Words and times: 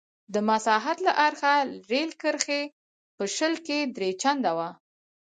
د 0.33 0.35
مساحت 0.49 0.97
له 1.07 1.11
اړخه 1.27 1.53
رېل 1.91 2.11
کرښې 2.21 2.61
په 3.15 3.23
شل 3.35 3.53
کې 3.65 3.79
درې 3.95 4.09
چنده 4.21 4.51
وې. 4.57 4.69